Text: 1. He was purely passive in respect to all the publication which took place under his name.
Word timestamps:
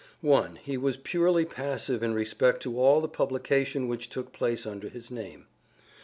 1. 0.21 0.55
He 0.55 0.77
was 0.77 0.97
purely 0.97 1.45
passive 1.45 2.01
in 2.01 2.15
respect 2.15 2.63
to 2.63 2.79
all 2.79 3.01
the 3.01 3.07
publication 3.07 3.87
which 3.87 4.09
took 4.09 4.33
place 4.33 4.65
under 4.65 4.89
his 4.89 5.11
name. 5.11 5.45